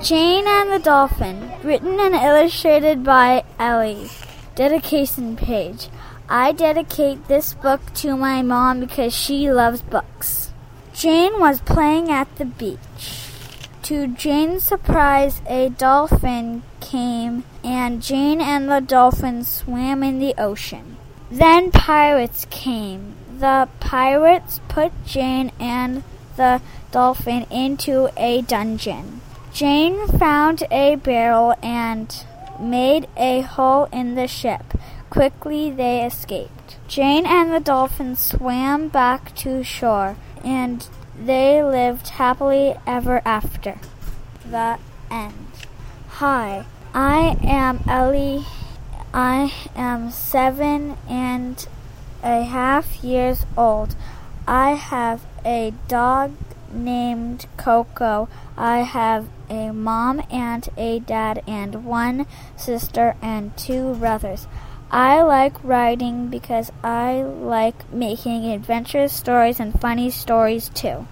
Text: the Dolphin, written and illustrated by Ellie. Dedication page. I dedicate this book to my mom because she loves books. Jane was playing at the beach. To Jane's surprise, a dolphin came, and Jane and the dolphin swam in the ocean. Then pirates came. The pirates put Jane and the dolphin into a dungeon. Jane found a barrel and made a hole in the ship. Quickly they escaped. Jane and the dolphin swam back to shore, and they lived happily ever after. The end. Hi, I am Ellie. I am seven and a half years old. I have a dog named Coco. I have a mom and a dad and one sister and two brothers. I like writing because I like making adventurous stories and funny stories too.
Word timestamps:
the 0.00 0.80
Dolphin, 0.82 1.50
written 1.62 1.98
and 1.98 2.14
illustrated 2.14 3.02
by 3.02 3.42
Ellie. 3.58 4.08
Dedication 4.54 5.36
page. 5.36 5.88
I 6.28 6.52
dedicate 6.52 7.26
this 7.26 7.54
book 7.54 7.80
to 7.94 8.16
my 8.16 8.42
mom 8.42 8.80
because 8.80 9.14
she 9.14 9.50
loves 9.50 9.80
books. 9.82 10.50
Jane 10.94 11.40
was 11.40 11.60
playing 11.60 12.10
at 12.10 12.34
the 12.36 12.44
beach. 12.44 13.30
To 13.84 14.06
Jane's 14.06 14.62
surprise, 14.64 15.42
a 15.48 15.70
dolphin 15.70 16.62
came, 16.80 17.44
and 17.64 18.02
Jane 18.02 18.40
and 18.40 18.70
the 18.70 18.80
dolphin 18.80 19.44
swam 19.44 20.02
in 20.02 20.18
the 20.18 20.34
ocean. 20.38 20.96
Then 21.30 21.70
pirates 21.70 22.46
came. 22.50 23.14
The 23.38 23.68
pirates 23.80 24.60
put 24.68 24.92
Jane 25.04 25.50
and 25.58 26.02
the 26.36 26.60
dolphin 26.92 27.46
into 27.50 28.10
a 28.16 28.42
dungeon. 28.42 29.22
Jane 29.52 30.06
found 30.06 30.62
a 30.70 30.96
barrel 30.96 31.54
and 31.62 32.24
made 32.60 33.08
a 33.16 33.40
hole 33.40 33.88
in 33.92 34.14
the 34.14 34.28
ship. 34.28 34.74
Quickly 35.10 35.70
they 35.70 36.04
escaped. 36.04 36.76
Jane 36.86 37.26
and 37.26 37.52
the 37.52 37.60
dolphin 37.60 38.14
swam 38.14 38.88
back 38.88 39.34
to 39.36 39.62
shore, 39.64 40.16
and 40.44 40.86
they 41.18 41.62
lived 41.62 42.08
happily 42.08 42.74
ever 42.86 43.22
after. 43.24 43.78
The 44.48 44.78
end. 45.10 45.48
Hi, 46.08 46.64
I 46.94 47.36
am 47.42 47.80
Ellie. 47.88 48.44
I 49.12 49.52
am 49.74 50.10
seven 50.10 50.96
and 51.08 51.66
a 52.22 52.42
half 52.42 53.02
years 53.02 53.46
old. 53.56 53.96
I 54.46 54.72
have 54.72 55.24
a 55.44 55.72
dog 55.88 56.32
named 56.72 57.46
Coco. 57.56 58.28
I 58.56 58.78
have 58.78 59.28
a 59.50 59.72
mom 59.72 60.22
and 60.30 60.68
a 60.76 61.00
dad 61.00 61.42
and 61.46 61.84
one 61.84 62.26
sister 62.56 63.16
and 63.22 63.56
two 63.56 63.94
brothers. 63.94 64.46
I 64.90 65.20
like 65.22 65.62
writing 65.62 66.28
because 66.28 66.72
I 66.82 67.22
like 67.22 67.92
making 67.92 68.46
adventurous 68.46 69.12
stories 69.12 69.60
and 69.60 69.78
funny 69.78 70.10
stories 70.10 70.70
too. 70.70 71.06